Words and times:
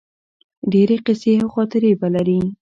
ډیرې 0.71 0.97
قیصې 1.05 1.33
او 1.43 1.47
خاطرې 1.55 1.91
به 1.99 2.07
لرې 2.13 2.39